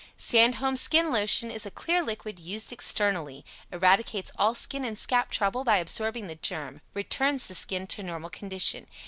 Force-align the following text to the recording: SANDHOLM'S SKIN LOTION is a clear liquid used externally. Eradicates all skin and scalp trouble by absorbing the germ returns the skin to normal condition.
SANDHOLM'S 0.17 0.81
SKIN 0.81 1.11
LOTION 1.11 1.51
is 1.51 1.63
a 1.67 1.69
clear 1.69 2.01
liquid 2.01 2.39
used 2.39 2.73
externally. 2.73 3.45
Eradicates 3.71 4.31
all 4.39 4.55
skin 4.55 4.83
and 4.83 4.97
scalp 4.97 5.29
trouble 5.29 5.63
by 5.63 5.77
absorbing 5.77 6.25
the 6.25 6.33
germ 6.33 6.81
returns 6.95 7.45
the 7.45 7.53
skin 7.53 7.85
to 7.85 8.01
normal 8.01 8.31
condition. 8.31 8.87